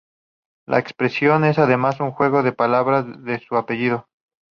La 0.65 0.79
expresión 0.79 1.45
es 1.45 1.59
además 1.59 1.99
un 1.99 2.09
juego 2.09 2.41
de 2.41 2.53
palabras 2.53 3.05
de 3.23 3.37
su 3.37 3.55
apellido. 3.55 4.07